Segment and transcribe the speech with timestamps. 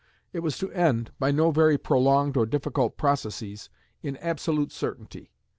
[0.33, 3.69] It was to end, by no very prolonged or difficult processes,
[4.01, 5.31] in absolute certainty.